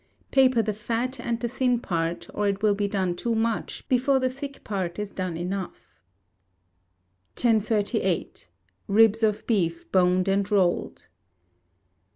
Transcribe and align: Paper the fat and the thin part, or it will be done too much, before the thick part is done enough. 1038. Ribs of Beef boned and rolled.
Paper 0.31 0.63
the 0.63 0.73
fat 0.73 1.19
and 1.19 1.39
the 1.39 1.47
thin 1.47 1.79
part, 1.79 2.27
or 2.33 2.47
it 2.47 2.63
will 2.63 2.73
be 2.73 2.87
done 2.87 3.15
too 3.15 3.35
much, 3.35 3.87
before 3.87 4.17
the 4.17 4.31
thick 4.31 4.63
part 4.63 4.97
is 4.97 5.11
done 5.11 5.37
enough. 5.37 5.91
1038. 7.39 8.49
Ribs 8.87 9.21
of 9.21 9.45
Beef 9.45 9.91
boned 9.91 10.27
and 10.27 10.49
rolled. 10.49 11.07